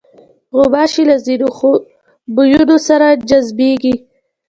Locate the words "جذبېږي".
3.29-3.95